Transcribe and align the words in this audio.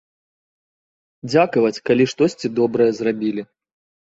Дзякаваць, 1.31 1.83
калі 1.91 2.09
штосьці 2.15 2.47
добрае 2.63 2.89
зрабілі. 3.03 3.47